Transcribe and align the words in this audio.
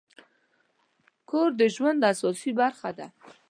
کور 1.29 1.49
د 1.59 1.61
ژوند 1.75 1.99
اساسي 2.11 2.51
برخه 2.59 2.89
ده. 2.97 3.07